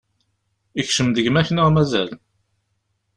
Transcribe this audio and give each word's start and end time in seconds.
Ikcem-d 0.81 1.17
gma-k 1.25 1.49
neɣ 1.51 1.67
mazal? 1.71 2.09